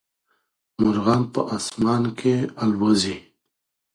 [0.81, 3.17] مرغان په اسمان کي البوځي.